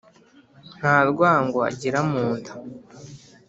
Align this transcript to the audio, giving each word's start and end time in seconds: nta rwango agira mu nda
nta 0.77 0.97
rwango 1.09 1.59
agira 1.69 1.99
mu 2.09 2.23
nda 2.37 2.53